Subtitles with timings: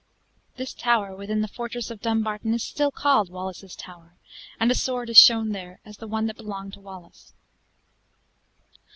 [0.55, 4.15] This tower, within the fortress of Dumbarton, is still called Wallace's tower;
[4.59, 7.35] and a sword is shown there as the one that belonged to Wallace.